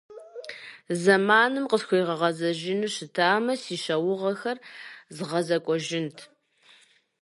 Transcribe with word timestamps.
Зэманым 1.01 1.65
къысхуегъэгъэзэжыну 1.71 2.91
щытамэ, 2.95 3.53
си 3.63 3.75
щыуагъэхэр 3.83 4.57
згъэзэкӏуэжынт. 5.15 6.17